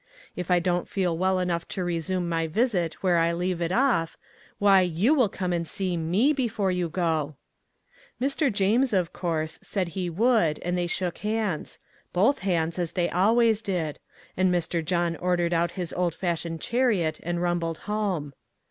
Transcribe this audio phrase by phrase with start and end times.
[0.35, 4.17] If I don't feel well enough to resume my visit where I leave it off,
[4.57, 7.35] why you will come and see me before you go.'
[8.19, 8.51] Mr.
[8.51, 14.51] James, of course, said he would, and they shook hands—both hands, as they always did—and
[14.51, 14.83] Mr.
[14.83, 18.33] John ordered out his old fashioned chariot and rumbled home.